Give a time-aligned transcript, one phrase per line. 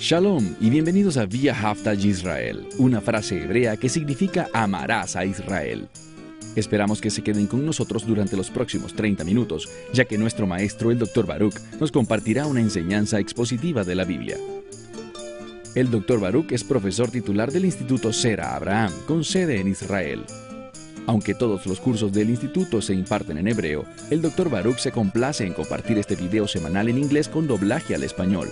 [0.00, 5.90] Shalom y bienvenidos a Via Haftaj Israel, una frase hebrea que significa amarás a Israel.
[6.56, 10.90] Esperamos que se queden con nosotros durante los próximos 30 minutos, ya que nuestro maestro,
[10.90, 11.26] el Dr.
[11.26, 14.38] Baruch, nos compartirá una enseñanza expositiva de la Biblia.
[15.74, 16.18] El Dr.
[16.18, 20.24] Baruch es profesor titular del Instituto Sera Abraham, con sede en Israel.
[21.06, 24.48] Aunque todos los cursos del instituto se imparten en hebreo, el Dr.
[24.48, 28.48] Baruch se complace en compartir este video semanal en inglés con doblaje al español.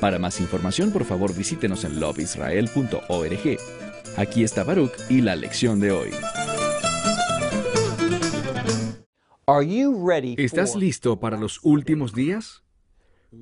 [0.00, 3.58] Para más información, por favor, visítenos en loveisrael.org.
[4.16, 6.10] Aquí está Baruch y la lección de hoy.
[10.36, 12.64] ¿Estás listo para los últimos días?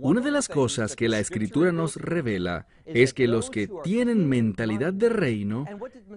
[0.00, 4.92] Una de las cosas que la escritura nos revela es que los que tienen mentalidad
[4.92, 5.66] de reino,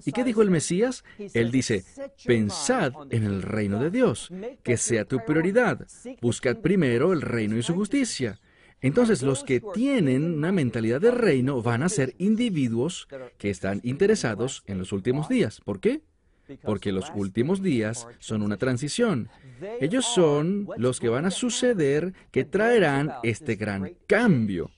[0.05, 1.03] ¿y qué dijo el Mesías?
[1.33, 1.83] Él dice,
[2.25, 4.31] pensad en el reino de Dios,
[4.63, 5.85] que sea tu prioridad,
[6.21, 8.39] buscad primero el reino y su justicia.
[8.85, 13.07] Entonces los que tienen una mentalidad de reino van a ser individuos
[13.39, 15.59] que están interesados en los últimos días.
[15.59, 16.03] ¿Por qué?
[16.63, 19.29] porque los últimos días son una transición.
[19.81, 24.69] Ellos son los que van a suceder que traerán este gran cambio.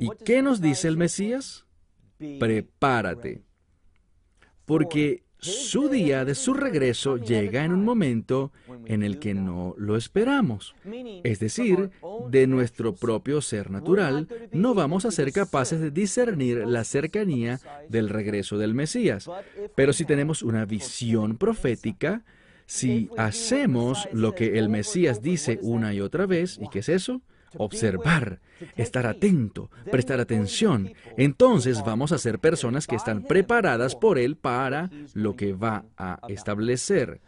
[0.00, 1.66] ¿Y qué nos dice el Mesías?
[2.18, 3.42] Prepárate.
[4.64, 8.52] Porque su día de su regreso llega en un momento
[8.86, 10.74] en el que no lo esperamos.
[11.24, 11.90] Es decir,
[12.30, 18.08] de nuestro propio ser natural, no vamos a ser capaces de discernir la cercanía del
[18.08, 19.28] regreso del Mesías.
[19.74, 22.24] Pero si tenemos una visión profética,
[22.66, 27.20] si hacemos lo que el Mesías dice una y otra vez, ¿y qué es eso?
[27.56, 28.40] observar,
[28.76, 30.92] estar atento, prestar atención.
[31.16, 36.18] Entonces vamos a ser personas que están preparadas por Él para lo que va a
[36.28, 37.20] establecer.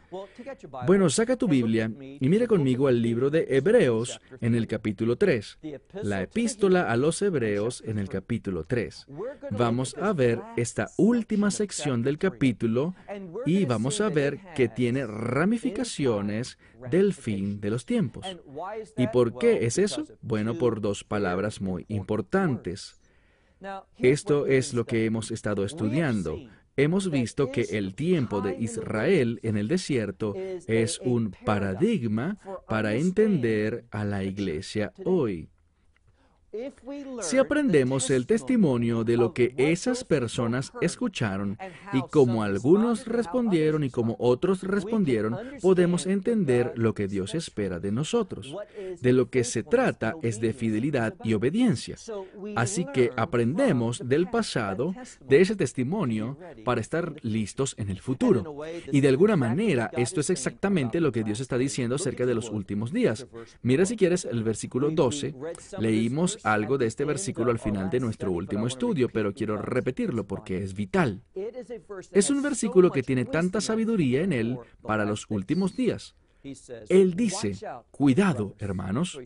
[0.87, 5.59] Bueno, saca tu Biblia y mira conmigo al libro de Hebreos en el capítulo 3,
[6.03, 9.07] la epístola a los Hebreos en el capítulo 3.
[9.51, 12.95] Vamos a ver esta última sección del capítulo
[13.45, 16.59] y vamos a ver que tiene ramificaciones
[16.91, 18.27] del fin de los tiempos.
[18.97, 20.05] ¿Y por qué es eso?
[20.21, 21.24] Bueno, por dos palabras
[21.61, 23.01] muy importantes.
[23.99, 26.39] Esto es lo que hemos estado estudiando
[26.77, 30.35] hemos visto que el tiempo de Israel en el desierto
[30.67, 35.49] es un paradigma para entender a la iglesia hoy.
[37.21, 41.59] Si aprendemos el testimonio de lo que esas personas escucharon
[41.93, 47.93] y cómo algunos respondieron y cómo otros respondieron, podemos entender lo que Dios espera de
[47.93, 48.55] nosotros.
[49.01, 51.97] De lo que se trata es de fidelidad y obediencia.
[52.55, 54.95] Así que aprendemos del pasado,
[55.27, 58.63] de ese testimonio, para estar listos en el futuro.
[58.93, 62.51] Y de alguna manera, esto es exactamente lo que Dios está diciendo acerca de los
[62.51, 63.27] últimos días.
[63.63, 65.35] Mira si quieres el versículo 12.
[65.79, 70.63] Leímos algo de este versículo al final de nuestro último estudio, pero quiero repetirlo porque
[70.63, 71.23] es vital.
[72.13, 76.15] Es un versículo que tiene tanta sabiduría en él para los últimos días.
[76.91, 77.55] Él dice,
[77.91, 79.19] cuidado, hermanos.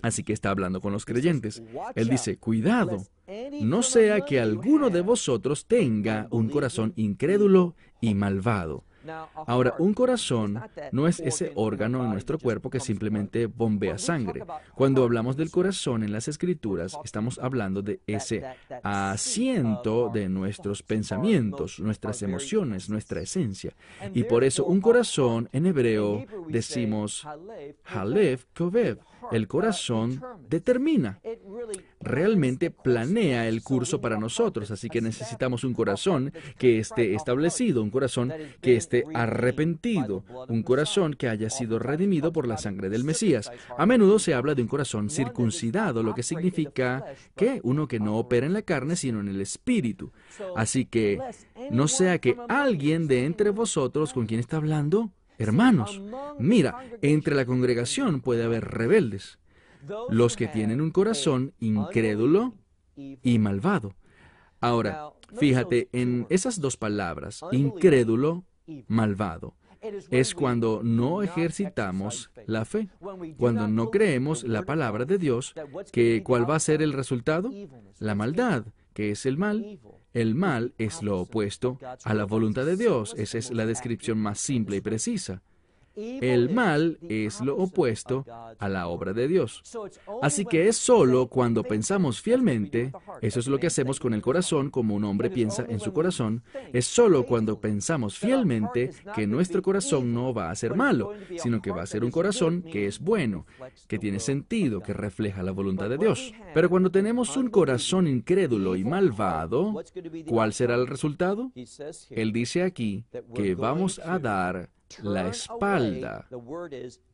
[0.00, 1.62] Así que está hablando con los creyentes.
[1.94, 3.04] Él dice, cuidado,
[3.60, 8.84] no sea que alguno de vosotros tenga un corazón incrédulo y malvado
[9.46, 10.60] Ahora, un corazón
[10.92, 14.44] no es ese órgano en nuestro cuerpo que simplemente bombea sangre.
[14.74, 18.44] Cuando hablamos del corazón en las escrituras, estamos hablando de ese
[18.82, 23.74] asiento de nuestros pensamientos, nuestras emociones, nuestra esencia.
[24.14, 27.26] Y por eso un corazón en hebreo decimos
[27.84, 28.98] Halef Kovev.
[29.32, 31.20] El corazón determina,
[32.00, 37.90] realmente planea el curso para nosotros, así que necesitamos un corazón que esté establecido, un
[37.90, 43.50] corazón que esté arrepentido, un corazón que haya sido redimido por la sangre del Mesías.
[43.76, 47.04] A menudo se habla de un corazón circuncidado, lo que significa
[47.36, 50.12] que uno que no opera en la carne, sino en el espíritu.
[50.56, 51.20] Así que
[51.70, 56.02] no sea que alguien de entre vosotros con quien está hablando Hermanos,
[56.38, 59.38] mira, entre la congregación puede haber rebeldes,
[60.10, 62.54] los que tienen un corazón incrédulo
[62.94, 63.94] y malvado.
[64.60, 68.44] Ahora, fíjate en esas dos palabras, incrédulo,
[68.86, 69.54] malvado.
[70.10, 72.90] Es cuando no ejercitamos la fe,
[73.38, 75.54] cuando no creemos la palabra de Dios,
[75.90, 77.50] que ¿cuál va a ser el resultado?
[77.98, 79.78] La maldad, que es el mal,
[80.12, 83.14] el mal es lo opuesto a la voluntad de Dios.
[83.16, 85.42] Esa es la descripción más simple y precisa.
[85.96, 88.24] El mal es lo opuesto
[88.58, 89.62] a la obra de Dios.
[90.22, 94.70] Así que es solo cuando pensamos fielmente, eso es lo que hacemos con el corazón,
[94.70, 96.42] como un hombre piensa en su corazón,
[96.72, 101.70] es solo cuando pensamos fielmente que nuestro corazón no va a ser malo, sino que
[101.70, 103.46] va a ser un corazón que es bueno,
[103.88, 106.32] que tiene sentido, que refleja la voluntad de Dios.
[106.54, 109.82] Pero cuando tenemos un corazón incrédulo y malvado,
[110.26, 111.52] ¿cuál será el resultado?
[112.10, 113.04] Él dice aquí
[113.34, 114.70] que vamos a dar
[115.02, 116.28] la espalda.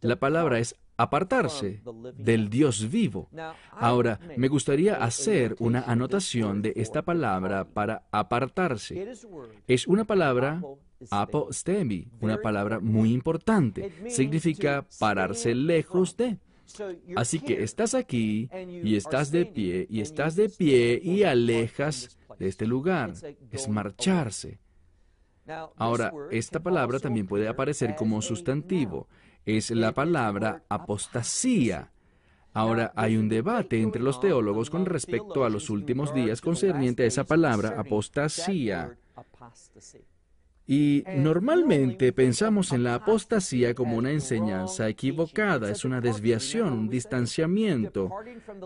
[0.00, 1.82] La palabra es apartarse
[2.16, 3.28] del Dios vivo.
[3.72, 9.12] Ahora, me gustaría hacer una anotación de esta palabra para apartarse.
[9.66, 10.62] Es una palabra
[11.10, 13.92] apostemi, una palabra muy importante.
[14.08, 16.38] Significa pararse lejos de.
[17.14, 18.48] Así que estás aquí
[18.82, 23.12] y estás de pie y estás de pie y alejas de este lugar.
[23.50, 24.58] Es marcharse.
[25.76, 29.08] Ahora, esta palabra también puede aparecer como sustantivo.
[29.44, 31.90] Es la palabra apostasía.
[32.52, 37.06] Ahora hay un debate entre los teólogos con respecto a los últimos días concerniente a
[37.06, 38.96] esa palabra apostasía.
[40.66, 48.10] Y normalmente pensamos en la apostasía como una enseñanza equivocada, es una desviación, un distanciamiento.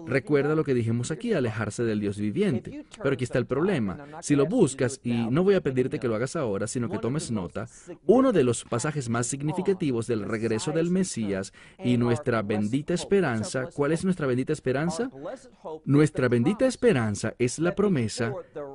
[0.06, 2.84] Recuerda lo que dijimos aquí, alejarse del Dios viviente.
[3.02, 3.98] Pero aquí está el problema.
[4.22, 7.30] Si lo buscas, y no voy a pedirte que lo hagas ahora, sino que tomes
[7.30, 7.68] nota,
[8.06, 11.52] uno de los pasajes más significativos del regreso del Mesías
[11.84, 15.10] y nuestra bendita esperanza, ¿cuál es nuestra bendita esperanza?
[15.84, 18.32] Nuestra bendita esperanza es la promesa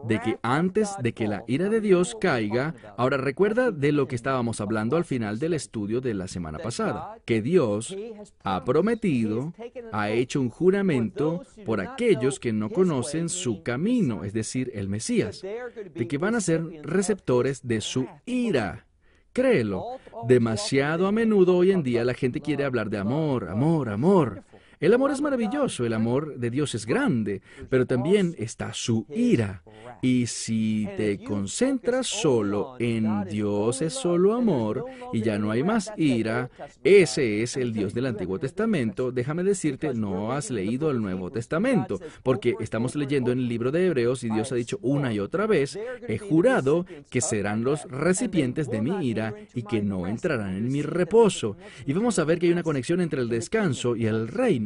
[0.07, 4.15] de que antes de que la ira de Dios caiga, ahora recuerda de lo que
[4.15, 7.95] estábamos hablando al final del estudio de la semana pasada, que Dios
[8.43, 9.53] ha prometido,
[9.91, 15.41] ha hecho un juramento por aquellos que no conocen su camino, es decir, el Mesías,
[15.41, 18.85] de que van a ser receptores de su ira.
[19.33, 19.97] Créelo,
[20.27, 24.43] demasiado a menudo hoy en día la gente quiere hablar de amor, amor, amor.
[24.79, 29.63] El amor es maravilloso, el amor de Dios es grande, pero también está su ira.
[30.01, 35.91] Y si te concentras solo en Dios es solo amor y ya no hay más
[35.97, 36.49] ira,
[36.83, 41.99] ese es el Dios del Antiguo Testamento, déjame decirte, no has leído el Nuevo Testamento,
[42.23, 45.47] porque estamos leyendo en el libro de Hebreos y Dios ha dicho una y otra
[45.47, 50.71] vez, he jurado que serán los recipientes de mi ira y que no entrarán en
[50.71, 51.57] mi reposo.
[51.85, 54.64] Y vamos a ver que hay una conexión entre el descanso y el reino.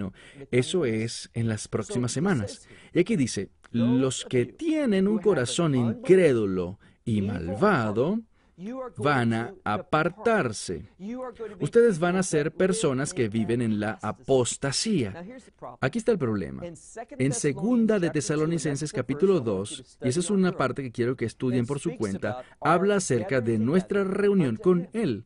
[0.52, 2.68] Eso es en las próximas semanas.
[2.94, 8.20] Y aquí dice, los que tienen un corazón incrédulo y malvado,
[8.98, 10.90] van a apartarse.
[11.60, 15.24] Ustedes van a ser personas que viven en la apostasía.
[15.80, 16.64] Aquí está el problema.
[17.18, 21.66] En segunda de Tesalonicenses capítulo 2, y esa es una parte que quiero que estudien
[21.66, 25.26] por su cuenta, habla acerca de nuestra reunión con Él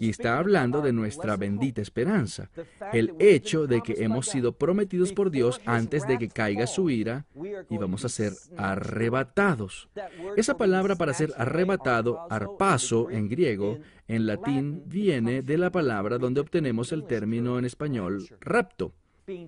[0.00, 2.50] y está hablando de nuestra bendita esperanza,
[2.92, 7.26] el hecho de que hemos sido prometidos por Dios antes de que caiga su ira
[7.70, 9.88] y vamos a ser arrebatados.
[10.36, 13.78] Esa palabra para ser arrebatado, arpaso en griego,
[14.08, 18.92] en latín viene de la palabra donde obtenemos el término en español rapto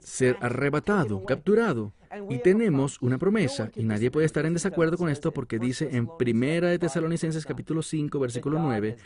[0.01, 1.93] ser arrebatado, capturado.
[2.31, 6.09] Y tenemos una promesa, y nadie puede estar en desacuerdo con esto porque dice en
[6.19, 8.97] Primera de Tesalonicenses capítulo 5, versículo 9,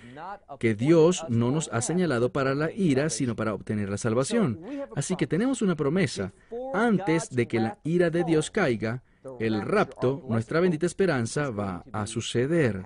[0.59, 4.61] que Dios no nos ha señalado para la ira, sino para obtener la salvación.
[4.95, 6.33] Así que tenemos una promesa.
[6.75, 9.03] Antes de que la ira de Dios caiga,
[9.41, 12.83] el rapto, nuestra bendita esperanza, va a suceder.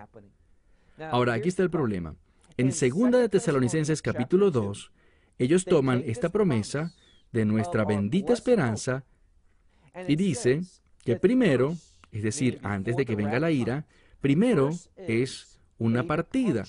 [0.98, 2.14] Ahora, aquí está el problema.
[2.56, 4.90] En Segunda de Tesalonicenses capítulo 2,
[5.38, 6.94] ellos toman esta promesa
[7.32, 9.04] de nuestra bendita esperanza
[10.06, 10.62] y dice
[11.04, 11.74] que primero,
[12.12, 13.86] es decir, antes de que venga la ira,
[14.20, 16.64] primero es una partida.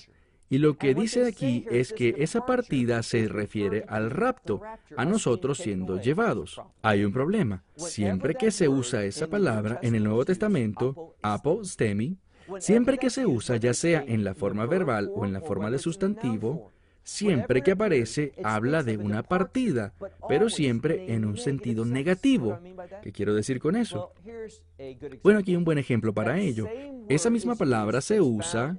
[0.50, 4.62] Y lo que dice aquí es que esa partida se refiere al rapto,
[4.96, 6.60] a nosotros siendo llevados.
[6.80, 7.64] Hay un problema.
[7.76, 12.16] Siempre que se usa esa palabra en el Nuevo Testamento, apostemi,
[12.60, 15.78] siempre que se usa ya sea en la forma verbal o en la forma de
[15.78, 16.72] sustantivo,
[17.08, 19.94] Siempre que aparece habla de una partida,
[20.28, 22.58] pero siempre en un sentido negativo.
[23.02, 24.12] ¿Qué quiero decir con eso?
[25.22, 26.68] Bueno, aquí un buen ejemplo para ello.
[27.08, 28.76] Esa misma palabra se usa,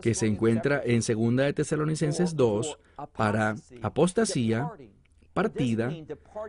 [0.00, 2.78] que se encuentra en 2 de Tesalonicenses 2,
[3.16, 4.70] para apostasía,
[5.34, 5.92] partida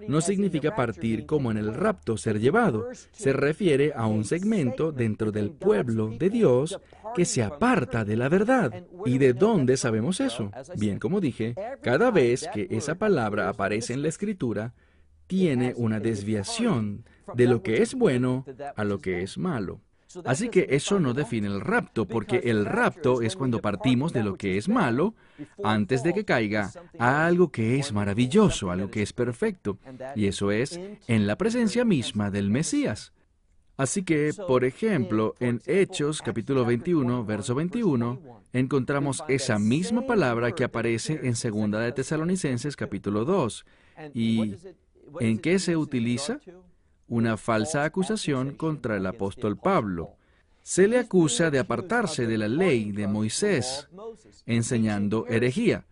[0.07, 2.87] no significa partir como en el rapto, ser llevado.
[3.11, 6.79] Se refiere a un segmento dentro del pueblo de Dios
[7.15, 8.85] que se aparta de la verdad.
[9.05, 10.51] ¿Y de dónde sabemos eso?
[10.77, 14.73] Bien, como dije, cada vez que esa palabra aparece en la escritura,
[15.27, 19.81] tiene una desviación de lo que es bueno a lo que es malo.
[20.24, 24.36] Así que eso no define el rapto, porque el rapto es cuando partimos de lo
[24.36, 25.15] que es malo
[25.63, 29.77] antes de que caiga a algo que es maravilloso, algo que es perfecto,
[30.15, 33.12] y eso es en la presencia misma del Mesías.
[33.77, 40.63] Así que, por ejemplo, en Hechos capítulo 21, verso 21, encontramos esa misma palabra que
[40.63, 43.65] aparece en Segunda de Tesalonicenses capítulo 2.
[44.13, 44.55] ¿Y
[45.19, 46.39] en qué se utiliza?
[47.07, 50.15] Una falsa acusación contra el apóstol Pablo.
[50.63, 53.88] Se le acusa de apartarse de la ley de Moisés,
[54.47, 55.85] enseñando herejía.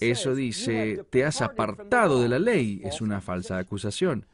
[0.00, 4.26] Eso dice, te has apartado de la ley, es una falsa acusación.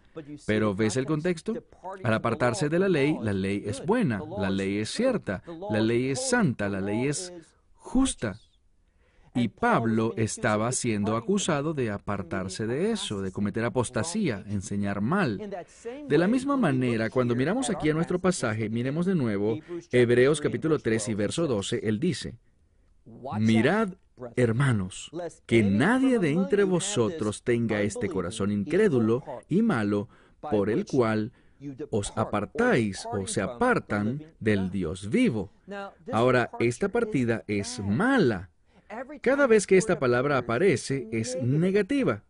[0.46, 1.54] Pero ¿ves el contexto?
[2.02, 6.10] Al apartarse de la ley, la ley es buena, la ley es cierta, la ley
[6.10, 7.32] es santa, la ley es
[7.74, 8.38] justa.
[9.34, 15.38] Y Pablo estaba siendo acusado de apartarse de eso, de cometer apostasía, enseñar mal.
[16.08, 19.58] De la misma manera, cuando miramos aquí a nuestro pasaje, miremos de nuevo
[19.90, 22.36] Hebreos capítulo 3 y verso 12, él dice,
[23.38, 23.94] Mirad,
[24.36, 25.10] hermanos,
[25.46, 30.08] que nadie de entre vosotros tenga este corazón incrédulo y malo,
[30.40, 31.32] por el cual
[31.90, 35.50] os apartáis o se apartan del Dios vivo.
[36.12, 38.50] Ahora, esta partida es mala.
[39.22, 42.22] Cada vez que esta palabra aparece es negativa,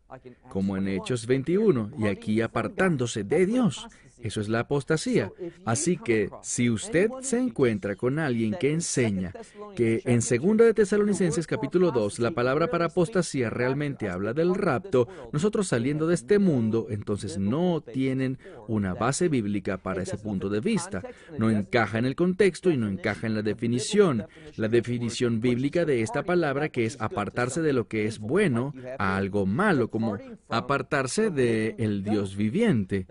[0.49, 3.87] como en Hechos 21, y aquí apartándose de Dios.
[4.21, 5.33] Eso es la apostasía.
[5.65, 9.33] Así que si usted se encuentra con alguien que enseña
[9.77, 15.09] que en 2 de Tesalonicenses capítulo 2 la palabra para apostasía realmente habla del rapto,
[15.33, 20.61] nosotros saliendo de este mundo, entonces no tienen una base bíblica para ese punto de
[20.61, 21.03] vista.
[21.39, 24.27] No encaja en el contexto y no encaja en la definición.
[24.57, 29.17] La definición bíblica de esta palabra que es apartarse de lo que es bueno a
[29.17, 30.19] algo malo, como
[30.49, 33.07] apartarse de el Dios viviente.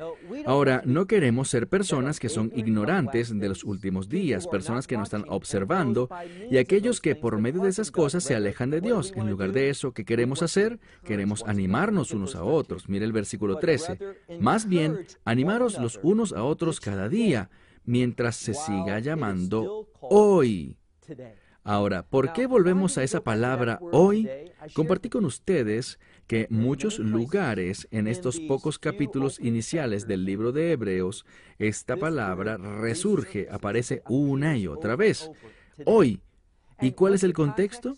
[0.46, 5.04] Ahora, no queremos ser personas que son ignorantes de los últimos días, personas que no
[5.04, 6.08] están observando
[6.50, 9.12] y aquellos que por medio de esas cosas se alejan de Dios.
[9.16, 10.80] En lugar de eso, ¿qué queremos hacer?
[11.04, 12.88] Queremos animarnos unos a otros.
[12.88, 14.00] Mire el versículo 13.
[14.40, 17.50] Más bien, animaros los unos a otros cada día,
[17.84, 20.78] mientras se siga llamando hoy.
[21.64, 24.30] Ahora, ¿por qué volvemos a esa palabra hoy?
[24.74, 25.98] Compartí con ustedes
[26.28, 31.26] que muchos lugares en estos pocos capítulos iniciales del libro de Hebreos,
[31.60, 35.30] esta palabra resurge, aparece una y otra vez.
[35.86, 36.22] Hoy.
[36.82, 37.96] ¿Y cuál es el contexto?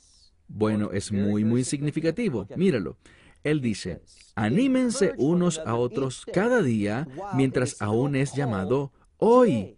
[0.48, 2.48] Bueno, es muy, muy significativo.
[2.55, 2.98] Míralo.
[3.44, 4.01] Él dice,
[4.36, 9.77] anímense unos a otros cada día mientras aún es llamado hoy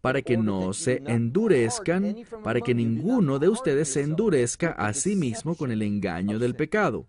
[0.00, 5.56] para que no se endurezcan, para que ninguno de ustedes se endurezca a sí mismo
[5.56, 7.06] con el engaño del pecado.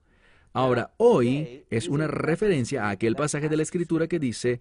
[0.57, 4.59] Ahora, hoy es una referencia a aquel pasaje de la Escritura que dice,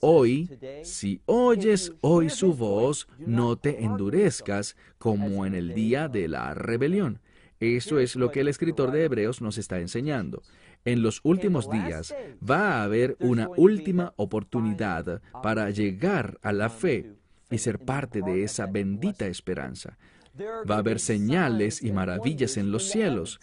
[0.00, 0.48] Hoy,
[0.82, 7.20] si oyes hoy su voz, no te endurezcas como en el día de la rebelión.
[7.60, 10.42] Eso es lo que el escritor de Hebreos nos está enseñando.
[10.86, 17.12] En los últimos días va a haber una última oportunidad para llegar a la fe
[17.50, 19.98] y ser parte de esa bendita esperanza.
[20.40, 23.38] Va a haber señales y maravillas en los cielos,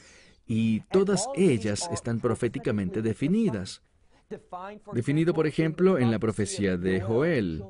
[0.46, 3.82] y todas ellas están proféticamente definidas.
[4.94, 7.64] Definido, por ejemplo, en la profecía de Joel.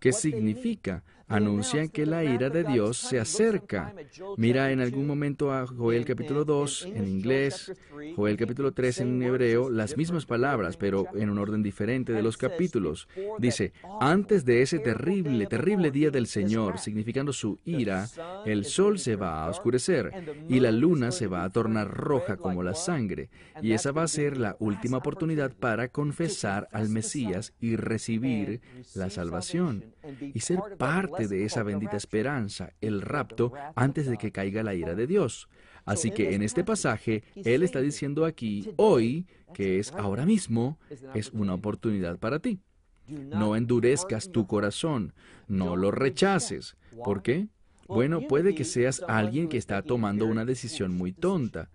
[0.00, 1.02] ¿Qué significa?
[1.28, 3.94] Anuncian que la ira de Dios se acerca.
[4.36, 7.72] Mira en algún momento a Joel capítulo 2 en inglés,
[8.16, 12.36] Joel capítulo 3 en hebreo, las mismas palabras, pero en un orden diferente de los
[12.36, 13.08] capítulos.
[13.38, 18.06] Dice, antes de ese terrible, terrible día del Señor, significando su ira,
[18.44, 20.12] el sol se va a oscurecer
[20.48, 23.30] y la luna se va a tornar roja como la sangre.
[23.62, 28.60] Y esa va a ser la última oportunidad para confesar al Mesías y recibir
[28.94, 34.62] la salvación y ser parte de esa bendita esperanza, el rapto, antes de que caiga
[34.62, 35.48] la ira de Dios.
[35.84, 40.78] Así que en este pasaje, Él está diciendo aquí, hoy, que es ahora mismo,
[41.14, 42.60] es una oportunidad para ti.
[43.06, 45.12] No endurezcas tu corazón,
[45.46, 46.76] no lo rechaces.
[47.04, 47.48] ¿Por qué?
[47.86, 51.70] Bueno, puede que seas alguien que está tomando una decisión muy tonta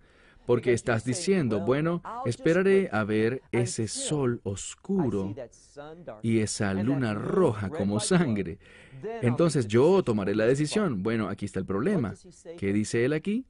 [0.50, 5.32] porque estás diciendo, bueno, esperaré a ver ese sol oscuro
[6.22, 8.58] y esa luna roja como sangre.
[9.22, 11.04] Entonces yo tomaré la decisión.
[11.04, 12.14] Bueno, aquí está el problema.
[12.58, 13.46] ¿Qué dice él aquí?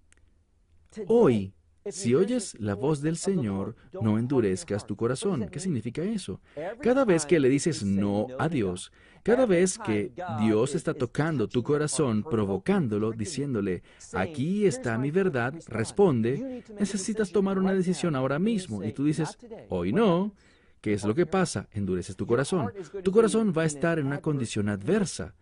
[1.07, 1.55] Hoy,
[1.89, 5.49] si oyes la voz del Señor, no endurezcas tu corazón.
[5.51, 6.41] ¿Qué significa eso?
[6.83, 11.63] Cada vez que le dices no a Dios, cada vez que Dios está tocando tu
[11.63, 13.83] corazón, provocándolo, diciéndole,
[14.13, 18.83] aquí está mi verdad, responde, necesitas tomar una decisión ahora mismo.
[18.85, 20.33] Y tú dices, hoy no.
[20.81, 21.69] ¿Qué es lo que pasa?
[21.73, 22.73] Endureces tu corazón.
[23.05, 25.35] Tu corazón va a estar en una condición adversa.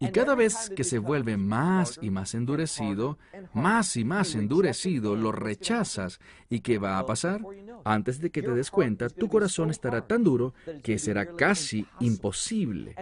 [0.00, 3.18] Y cada vez que se vuelve más y más endurecido,
[3.52, 6.20] más y más endurecido, lo rechazas.
[6.54, 7.40] ¿Y qué va a pasar?
[7.82, 12.94] Antes de que te des cuenta, tu corazón estará tan duro que será casi imposible.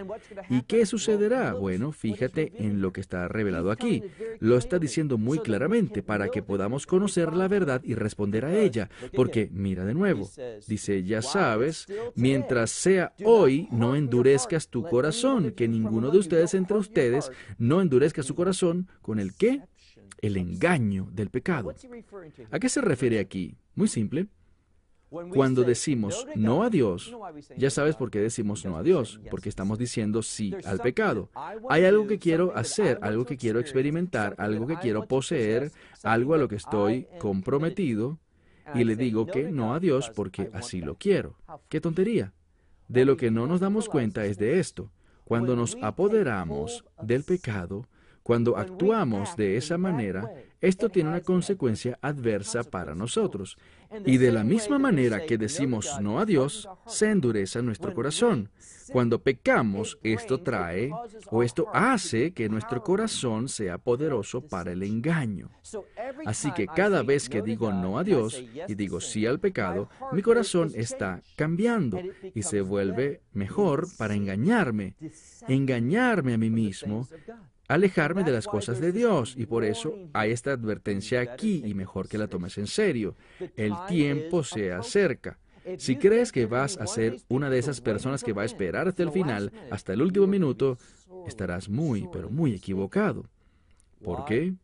[0.48, 1.52] ¿Y qué sucederá?
[1.52, 4.04] Bueno, fíjate en lo que está revelado aquí.
[4.40, 8.88] Lo está diciendo muy claramente para que podamos conocer la verdad y responder a ella.
[9.14, 10.30] Porque, mira de nuevo,
[10.66, 16.78] dice, ya sabes, mientras sea hoy, no endurezcas tu corazón, que ninguno de ustedes entre
[16.78, 19.60] ustedes no endurezca su corazón con el qué?
[20.22, 21.74] El engaño del pecado.
[22.50, 23.56] ¿A qué se refiere aquí?
[23.74, 24.28] Muy simple.
[25.10, 27.14] Cuando decimos no a Dios,
[27.58, 31.28] ya sabes por qué decimos no a Dios, porque estamos diciendo sí al pecado.
[31.68, 35.70] Hay algo que quiero hacer, algo que quiero experimentar, algo que quiero poseer,
[36.02, 38.18] algo a lo que estoy comprometido,
[38.74, 41.36] y le digo que no a Dios porque así lo quiero.
[41.68, 42.32] ¡Qué tontería!
[42.88, 44.90] De lo que no nos damos cuenta es de esto.
[45.24, 47.86] Cuando nos apoderamos del pecado,
[48.22, 53.56] cuando actuamos de esa manera, esto tiene una consecuencia adversa para nosotros.
[54.06, 58.48] Y de la misma manera que decimos no a Dios, se endurece nuestro corazón.
[58.92, 60.90] Cuando pecamos, esto trae
[61.30, 65.50] o esto hace que nuestro corazón sea poderoso para el engaño.
[66.26, 70.22] Así que cada vez que digo no a Dios y digo sí al pecado, mi
[70.22, 71.98] corazón está cambiando
[72.34, 74.94] y se vuelve mejor para engañarme,
[75.48, 77.08] engañarme a mí mismo
[77.74, 79.34] alejarme de las cosas de Dios.
[79.36, 83.14] Y por eso hay esta advertencia aquí y mejor que la tomes en serio.
[83.56, 85.38] El tiempo se acerca.
[85.78, 89.02] Si crees que vas a ser una de esas personas que va a esperar hasta
[89.02, 90.76] el final, hasta el último minuto,
[91.26, 93.26] estarás muy, pero muy equivocado.
[94.02, 94.54] ¿Por qué?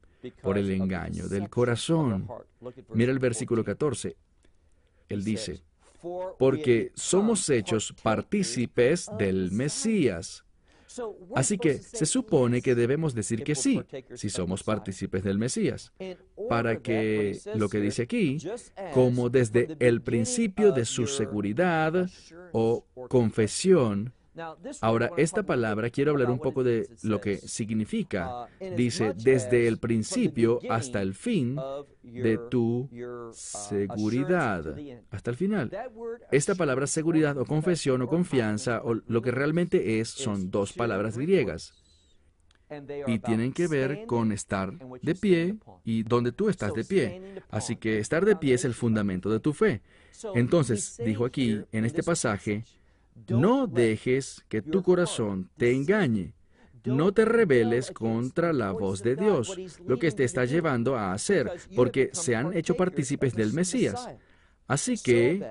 [0.43, 2.29] Por el engaño del corazón.
[2.93, 4.17] Mira el versículo 14.
[5.09, 5.62] Él dice,
[6.38, 10.45] porque somos hechos partícipes del Mesías
[11.35, 13.80] Así que se supone que debemos decir que sí,
[14.14, 15.92] si somos partícipes del Mesías,
[16.49, 18.38] para que lo que dice aquí,
[18.95, 22.09] como desde el principio de su seguridad
[22.52, 24.14] o confesión,
[24.80, 28.47] Ahora, esta palabra quiero hablar un poco de lo que significa.
[28.76, 31.57] Dice, desde el principio hasta el fin
[32.02, 32.88] de tu
[33.33, 34.76] seguridad,
[35.11, 35.71] hasta el final.
[36.30, 41.18] Esta palabra seguridad o confesión o confianza o lo que realmente es son dos palabras
[41.18, 41.75] griegas
[43.07, 44.72] y tienen que ver con estar
[45.03, 47.42] de pie y donde tú estás de pie.
[47.51, 49.83] Así que estar de pie es el fundamento de tu fe.
[50.35, 52.64] Entonces, dijo aquí en este pasaje,
[53.28, 56.35] no dejes que tu corazón te engañe.
[56.85, 61.50] No te rebeles contra la voz de Dios, lo que te está llevando a hacer,
[61.74, 64.09] porque se han hecho partícipes del Mesías.
[64.66, 65.46] Así que,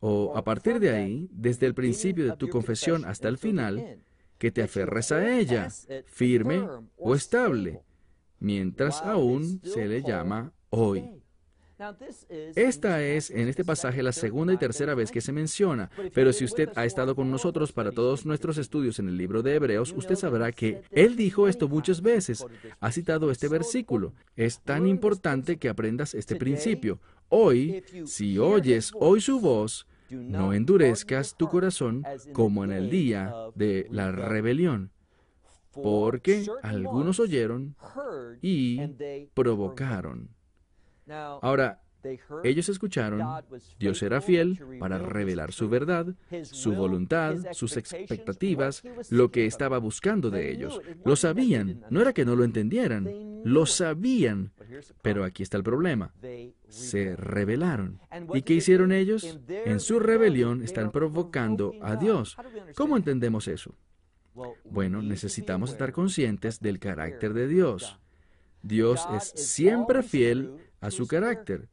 [0.00, 4.02] o a partir de ahí, desde el principio de tu confesión hasta el final,
[4.38, 5.68] que te aferres a ella,
[6.06, 7.82] firme o estable,
[8.38, 11.19] mientras aún se le llama hoy.
[12.54, 16.44] Esta es en este pasaje la segunda y tercera vez que se menciona, pero si
[16.44, 20.14] usted ha estado con nosotros para todos nuestros estudios en el libro de Hebreos, usted
[20.14, 22.44] sabrá que él dijo esto muchas veces,
[22.80, 24.12] ha citado este versículo.
[24.36, 27.00] Es tan importante que aprendas este principio.
[27.28, 33.86] Hoy, si oyes hoy su voz, no endurezcas tu corazón como en el día de
[33.90, 34.90] la rebelión,
[35.72, 37.76] porque algunos oyeron
[38.42, 38.80] y
[39.34, 40.39] provocaron.
[41.10, 41.80] Ahora,
[42.44, 43.22] ellos escucharon,
[43.78, 46.06] Dios era fiel para revelar su verdad,
[46.42, 50.80] su voluntad, sus expectativas, lo que estaba buscando de ellos.
[51.04, 54.52] Lo sabían, no era que no lo entendieran, lo sabían.
[55.02, 56.14] Pero aquí está el problema.
[56.68, 58.00] Se rebelaron.
[58.32, 59.38] ¿Y qué hicieron ellos?
[59.48, 62.36] En su rebelión están provocando a Dios.
[62.76, 63.74] ¿Cómo entendemos eso?
[64.64, 67.98] Bueno, necesitamos estar conscientes del carácter de Dios.
[68.62, 71.68] Dios es siempre fiel a su carácter.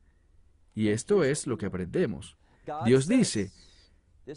[0.73, 2.37] Y esto es lo que aprendemos.
[2.85, 3.51] Dios dice,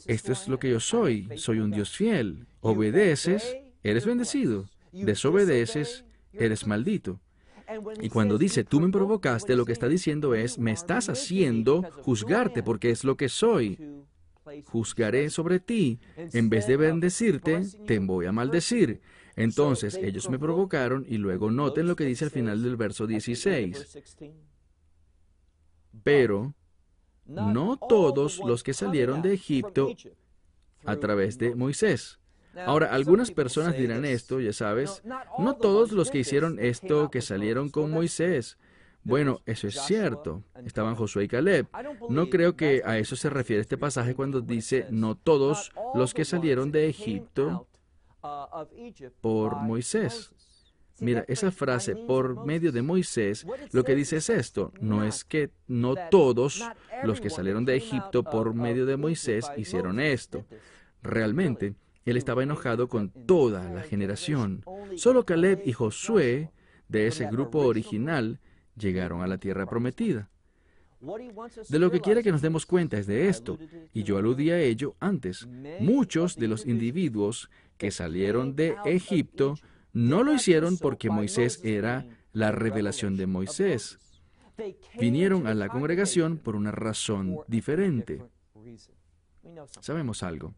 [0.07, 2.47] esto es lo que yo soy, soy un Dios fiel.
[2.61, 4.69] Obedeces, eres bendecido.
[4.93, 7.21] Desobedeces, eres maldito.
[8.01, 12.63] Y cuando dice, tú me provocaste, lo que está diciendo es, me estás haciendo juzgarte
[12.63, 13.79] porque es lo que soy.
[14.65, 16.01] Juzgaré sobre ti.
[16.17, 19.01] En vez de bendecirte, te voy a maldecir.
[19.37, 23.99] Entonces ellos me provocaron y luego noten lo que dice al final del verso 16.
[26.03, 26.55] Pero
[27.27, 29.95] no todos los que salieron de Egipto
[30.85, 32.19] a través de Moisés.
[32.67, 35.03] Ahora, algunas personas dirán esto, ya sabes,
[35.39, 38.59] no todos los que hicieron esto que salieron con Moisés.
[39.03, 40.43] Bueno, eso es cierto.
[40.65, 41.69] Estaban Josué y Caleb.
[42.09, 46.25] No creo que a eso se refiere este pasaje cuando dice, no todos los que
[46.25, 47.67] salieron de Egipto
[49.21, 50.33] por Moisés.
[51.01, 55.51] Mira, esa frase, por medio de Moisés, lo que dice es esto, no es que
[55.67, 56.63] no todos
[57.05, 60.45] los que salieron de Egipto por medio de Moisés hicieron esto.
[61.03, 64.65] Realmente, él estaba enojado con toda la generación.
[64.97, 66.51] Solo Caleb y Josué,
[66.89, 68.41] de ese grupo original,
[68.77, 70.29] llegaron a la tierra prometida.
[71.69, 73.59] De lo que quiere que nos demos cuenta es de esto,
[73.95, 75.49] y yo aludí a ello antes.
[75.81, 79.55] Muchos de los individuos que salieron de Egipto
[79.93, 83.99] no lo hicieron porque Moisés era la revelación de Moisés.
[84.99, 88.23] Vinieron a la congregación por una razón diferente.
[89.81, 90.55] Sabemos algo.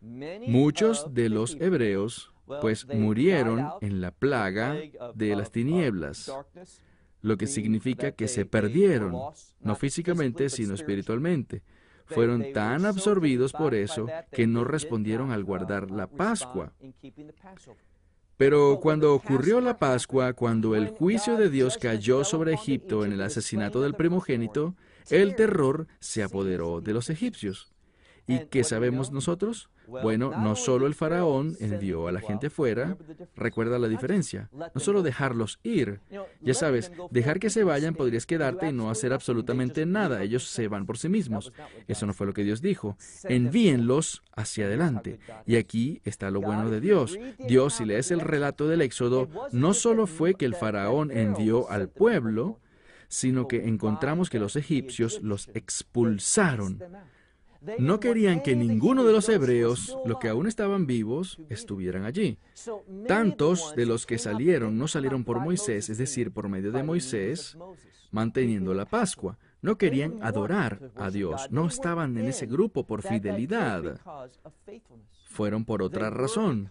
[0.00, 4.76] Muchos de los hebreos pues murieron en la plaga
[5.14, 6.30] de las tinieblas,
[7.22, 9.14] lo que significa que se perdieron,
[9.60, 11.62] no físicamente, sino espiritualmente.
[12.06, 16.74] Fueron tan absorbidos por eso que no respondieron al guardar la Pascua.
[18.36, 23.22] Pero cuando ocurrió la Pascua, cuando el juicio de Dios cayó sobre Egipto en el
[23.22, 24.74] asesinato del primogénito,
[25.10, 27.72] el terror se apoderó de los egipcios.
[28.26, 29.68] ¿Y qué sabemos nosotros?
[29.86, 32.96] Bueno, no solo el faraón envió a la gente fuera,
[33.36, 36.00] recuerda la diferencia, no solo dejarlos ir.
[36.40, 40.68] Ya sabes, dejar que se vayan podrías quedarte y no hacer absolutamente nada, ellos se
[40.68, 41.52] van por sí mismos.
[41.88, 42.96] Eso no fue lo que Dios dijo.
[43.24, 45.18] Envíenlos hacia adelante.
[45.46, 47.18] Y aquí está lo bueno de Dios.
[47.38, 51.88] Dios, si lees el relato del Éxodo, no solo fue que el faraón envió al
[51.88, 52.60] pueblo,
[53.08, 56.82] sino que encontramos que los egipcios los expulsaron.
[57.78, 62.38] No querían que ninguno de los hebreos, los que aún estaban vivos, estuvieran allí.
[63.06, 67.56] Tantos de los que salieron no salieron por Moisés, es decir, por medio de Moisés,
[68.10, 69.38] manteniendo la Pascua.
[69.62, 73.98] No querían adorar a Dios, no estaban en ese grupo por fidelidad.
[75.26, 76.68] Fueron por otra razón.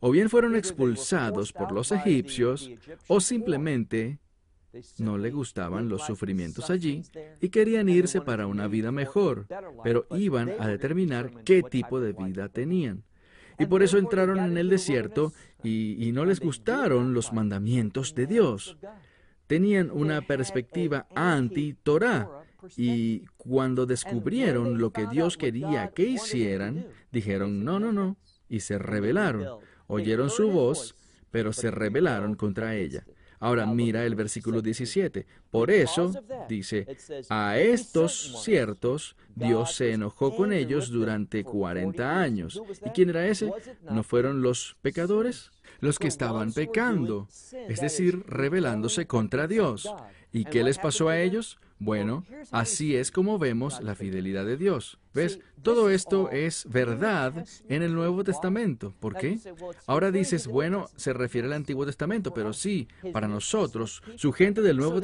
[0.00, 2.70] O bien fueron expulsados por los egipcios,
[3.06, 4.18] o simplemente
[4.98, 7.02] no le gustaban los sufrimientos allí
[7.40, 9.46] y querían irse para una vida mejor,
[9.84, 13.04] pero iban a determinar qué tipo de vida tenían.
[13.58, 15.32] Y por eso entraron en el desierto
[15.62, 18.76] y, no les gustaron los mandamientos de Dios.
[19.46, 22.28] Tenían una perspectiva anti-Torah
[22.76, 28.16] y cuando descubrieron lo que Dios quería que hicieran, dijeron no, no, no,
[28.48, 29.60] y se rebelaron.
[29.86, 30.94] Oyeron su voz,
[31.30, 33.04] pero se rebelaron contra ella.
[33.42, 35.26] Ahora mira el versículo 17.
[35.52, 36.10] Por eso,
[36.48, 36.86] dice,
[37.28, 42.62] a estos ciertos Dios se enojó con ellos durante 40 años.
[42.86, 43.52] ¿Y quién era ese?
[43.82, 45.50] ¿No fueron los pecadores?
[45.80, 47.28] Los que estaban pecando,
[47.68, 49.92] es decir, rebelándose contra Dios.
[50.32, 51.58] ¿Y qué les pasó a ellos?
[51.84, 55.00] Bueno, así es como vemos la fidelidad de Dios.
[55.14, 55.40] ¿Ves?
[55.62, 58.94] Todo esto es verdad en el Nuevo Testamento.
[59.00, 59.40] ¿Por qué?
[59.86, 64.76] Ahora dices, bueno, se refiere al Antiguo Testamento, pero sí, para nosotros, su gente del
[64.76, 65.00] Nuevo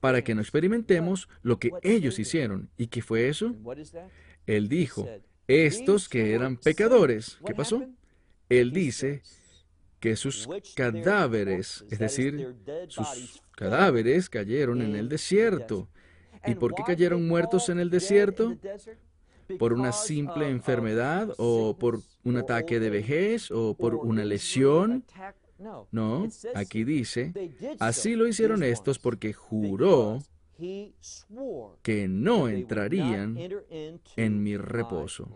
[0.00, 2.70] Para que no experimentemos lo que ellos hicieron.
[2.76, 3.54] ¿Y qué fue eso?
[4.46, 5.08] Él dijo,
[5.48, 7.84] estos que eran pecadores, ¿qué pasó?
[8.48, 9.22] Él dice
[10.00, 12.54] que sus cadáveres, es decir,
[12.88, 15.88] sus cadáveres cayeron en el desierto.
[16.46, 18.56] ¿Y por qué cayeron muertos en el desierto?
[19.58, 25.04] ¿Por una simple enfermedad o por un ataque de vejez o por una lesión?
[25.58, 27.32] No, aquí dice,
[27.78, 30.18] así lo hicieron estos porque juró
[31.82, 33.36] que no entrarían
[34.16, 35.28] en mi reposo.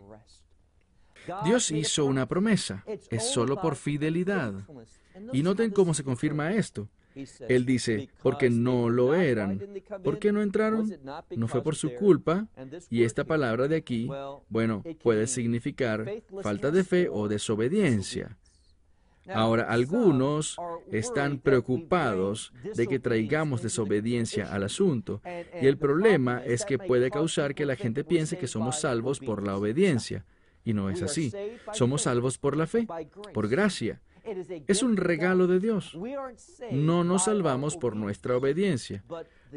[1.44, 4.54] Dios hizo una promesa, es solo por fidelidad.
[5.32, 6.88] Y noten cómo se confirma esto.
[7.48, 9.60] Él dice, porque no lo eran.
[10.02, 10.90] ¿Por qué no entraron?
[11.36, 12.46] No fue por su culpa.
[12.88, 14.08] Y esta palabra de aquí,
[14.48, 16.10] bueno, puede significar
[16.42, 18.36] falta de fe o desobediencia.
[19.34, 20.56] Ahora, algunos
[20.90, 25.22] están preocupados de que traigamos desobediencia al asunto,
[25.60, 29.46] y el problema es que puede causar que la gente piense que somos salvos por
[29.46, 30.24] la obediencia.
[30.62, 31.32] Y no es así.
[31.72, 32.86] Somos salvos por la fe,
[33.32, 34.00] por gracia.
[34.66, 35.96] Es un regalo de Dios.
[36.70, 39.02] No nos salvamos por nuestra obediencia,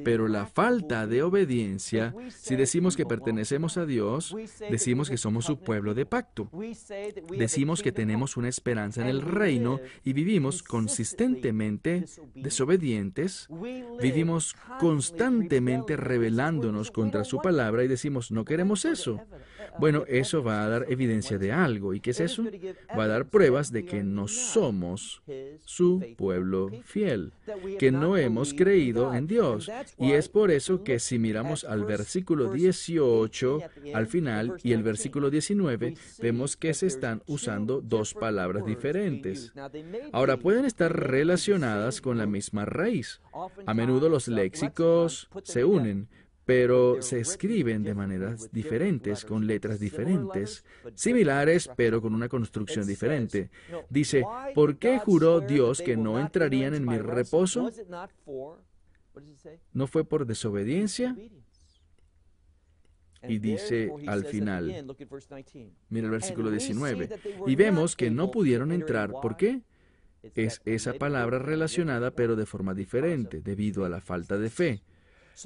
[0.03, 4.35] pero la falta de obediencia, si decimos que pertenecemos a Dios,
[4.69, 6.49] decimos que somos su pueblo de pacto.
[7.37, 13.47] Decimos que tenemos una esperanza en el reino y vivimos consistentemente desobedientes.
[14.01, 19.21] Vivimos constantemente rebelándonos contra su palabra y decimos, no queremos eso.
[19.79, 21.93] Bueno, eso va a dar evidencia de algo.
[21.93, 22.43] ¿Y qué es eso?
[22.97, 25.21] Va a dar pruebas de que no somos
[25.65, 27.33] su pueblo fiel,
[27.79, 29.71] que no hemos creído en Dios.
[29.97, 33.59] Y es por eso que si miramos al versículo 18
[33.93, 39.53] al final y el versículo 19, vemos que se están usando dos palabras diferentes.
[40.11, 43.21] Ahora, pueden estar relacionadas con la misma raíz.
[43.65, 46.07] A menudo los léxicos se unen,
[46.45, 53.49] pero se escriben de maneras diferentes, con letras diferentes, similares, pero con una construcción diferente.
[53.89, 57.71] Dice, ¿por qué juró Dios que no entrarían en mi reposo?
[59.71, 61.15] ¿No fue por desobediencia?
[63.25, 64.65] Y dice al final,
[65.89, 67.09] mira el versículo 19,
[67.47, 69.11] y vemos que no pudieron entrar.
[69.11, 69.61] ¿Por qué?
[70.35, 74.83] Es esa palabra relacionada pero de forma diferente, debido a la falta de fe.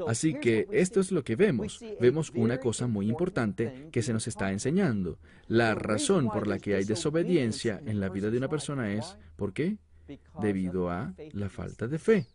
[0.08, 1.80] Así que esto es lo que vemos.
[2.00, 5.20] Vemos una cosa muy importante que se nos está enseñando.
[5.48, 9.54] La razón por la que hay desobediencia en la vida de una persona es, ¿por
[9.54, 9.78] qué?
[10.42, 12.28] Debido a la falta de fe.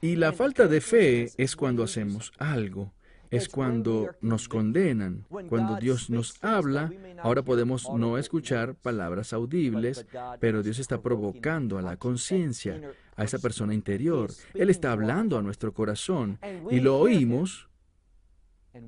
[0.00, 2.92] Y la falta de fe es cuando hacemos algo
[3.30, 6.92] es cuando nos condenan, cuando Dios nos habla.
[7.22, 10.06] Ahora podemos no escuchar palabras audibles,
[10.40, 12.80] pero Dios está provocando a la conciencia,
[13.16, 14.30] a esa persona interior.
[14.54, 16.38] Él está hablando a nuestro corazón
[16.70, 17.68] y lo oímos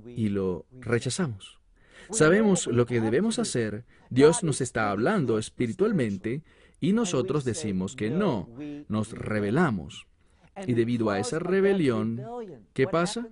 [0.07, 1.59] y lo rechazamos.
[2.11, 6.43] Sabemos lo que debemos hacer, Dios nos está hablando espiritualmente
[6.81, 8.49] y nosotros decimos que no,
[8.89, 10.07] nos rebelamos.
[10.67, 12.21] Y debido a esa rebelión,
[12.73, 13.29] ¿qué pasa?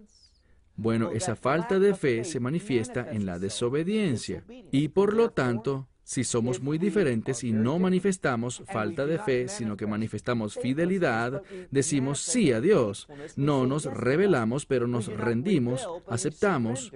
[0.76, 6.22] Bueno, esa falta de fe se manifiesta en la desobediencia y por lo tanto, si
[6.22, 12.52] somos muy diferentes y no manifestamos falta de fe, sino que manifestamos fidelidad, decimos sí
[12.52, 13.08] a Dios.
[13.36, 16.92] No nos rebelamos, pero nos rendimos, aceptamos.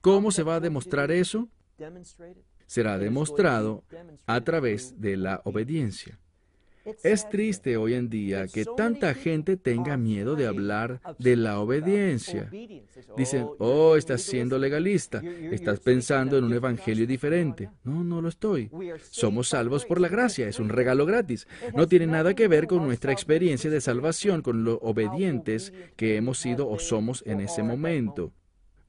[0.00, 1.48] ¿Cómo se va a demostrar eso?
[2.66, 3.84] Será demostrado
[4.26, 6.18] a través de la obediencia.
[7.02, 12.50] Es triste hoy en día que tanta gente tenga miedo de hablar de la obediencia.
[13.16, 17.70] Dicen, oh, estás siendo legalista, estás pensando en un evangelio diferente.
[17.84, 18.70] No, no lo estoy.
[19.10, 21.46] Somos salvos por la gracia, es un regalo gratis.
[21.74, 26.38] No tiene nada que ver con nuestra experiencia de salvación, con lo obedientes que hemos
[26.38, 28.32] sido o somos en ese momento.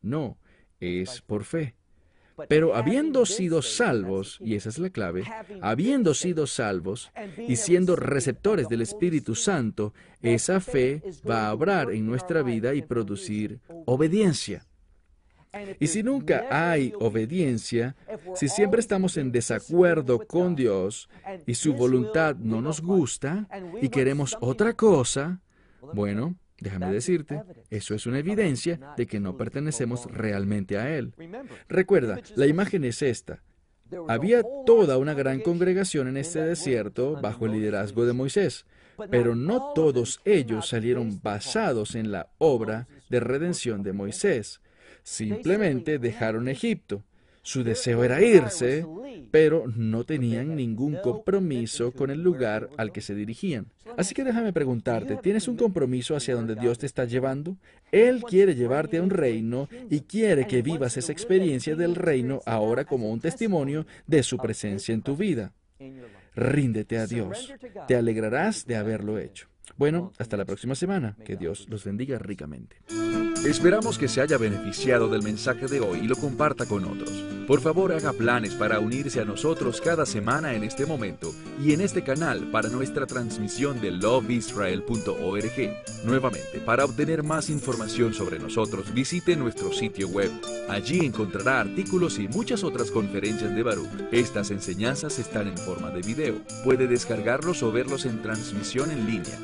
[0.02, 0.38] No,
[0.80, 1.76] es por fe.
[2.48, 5.24] Pero habiendo sido salvos, y esa es la clave,
[5.62, 12.06] habiendo sido salvos y siendo receptores del Espíritu Santo, esa fe va a obrar en
[12.06, 14.66] nuestra vida y producir obediencia.
[15.80, 17.96] Y si nunca hay obediencia,
[18.36, 21.10] si siempre estamos en desacuerdo con Dios
[21.46, 23.48] y su voluntad no nos gusta
[23.82, 25.42] y queremos otra cosa,
[25.94, 31.14] bueno, Déjame decirte, eso es una evidencia de que no pertenecemos realmente a Él.
[31.68, 33.42] Recuerda, la imagen es esta.
[34.08, 38.66] Había toda una gran congregación en este desierto bajo el liderazgo de Moisés,
[39.10, 44.62] pero no todos ellos salieron basados en la obra de redención de Moisés.
[45.04, 47.04] Simplemente dejaron Egipto.
[47.44, 48.86] Su deseo era irse,
[49.32, 53.68] pero no tenían ningún compromiso con el lugar al que se dirigían.
[53.98, 57.58] Así que déjame preguntarte, ¿tienes un compromiso hacia donde Dios te está llevando?
[57.92, 62.86] Él quiere llevarte a un reino y quiere que vivas esa experiencia del reino ahora
[62.86, 65.54] como un testimonio de su presencia en tu vida.
[66.36, 67.54] Ríndete a Dios.
[67.88, 69.48] Te alegrarás de haberlo hecho.
[69.78, 71.18] Bueno, hasta la próxima semana.
[71.26, 72.78] Que Dios los bendiga ricamente.
[73.46, 77.10] Esperamos que se haya beneficiado del mensaje de hoy y lo comparta con otros.
[77.48, 81.82] Por favor, haga planes para unirse a nosotros cada semana en este momento y en
[81.82, 86.06] este canal para nuestra transmisión de loveisrael.org.
[86.06, 90.30] Nuevamente, para obtener más información sobre nosotros, visite nuestro sitio web.
[90.70, 93.90] Allí encontrará artículos y muchas otras conferencias de Baruch.
[94.12, 96.36] Estas enseñanzas están en forma de video.
[96.64, 99.40] Puede descargarlos o verlos en transmisión en línea.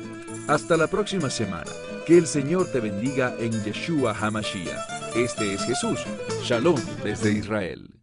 [0.46, 1.70] Hasta la próxima semana.
[2.06, 5.16] Que el Señor te bendiga en Yeshua HaMashiach.
[5.16, 6.00] Este es Jesús.
[6.42, 7.97] Shalom desde Israel.